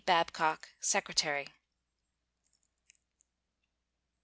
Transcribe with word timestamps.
BABCOCK, 0.03 0.69
Secretary. 0.79 1.47